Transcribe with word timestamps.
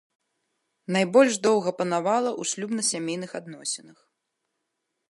Найбольш 0.95 1.33
доўга 1.47 1.75
панавала 1.83 2.31
ў 2.39 2.53
шлюбна-сямейных 2.53 3.31
адносінах. 3.43 3.99